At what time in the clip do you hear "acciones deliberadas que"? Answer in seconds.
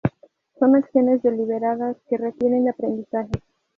0.75-2.17